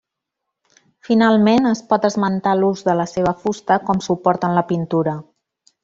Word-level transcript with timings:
Finalment 1.09 1.69
es 1.73 1.83
pot 1.91 2.07
esmentar 2.09 2.55
l'ús 2.63 2.83
de 2.89 2.97
la 3.03 3.05
seva 3.13 3.35
fusta 3.45 3.81
com 3.91 4.05
suport 4.11 4.49
en 4.51 4.61
la 4.61 4.69
pintura. 4.73 5.19